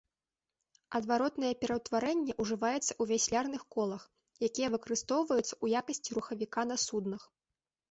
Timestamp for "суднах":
6.89-7.21